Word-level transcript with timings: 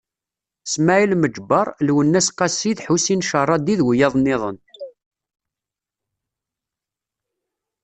Smaɛil 0.73 1.11
Meǧber, 1.21 1.67
Lwennas 1.87 2.27
Qasi 2.37 2.71
d 2.77 2.79
Ḥusin 2.85 3.25
Cerradi 3.29 3.75
d 3.79 3.81
wiyaḍ-nniḍen. 3.85 4.57